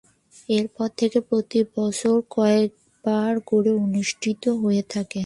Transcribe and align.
এরপর 0.49 0.87
থেকে 0.97 1.17
প্রতি 1.29 1.59
বছর 1.77 2.15
কয়েক 2.31 2.69
বার 3.03 3.33
করে 3.49 3.71
অনুষ্ঠিত 3.85 4.43
হয়ে 4.61 4.83
থাকে। 4.93 5.19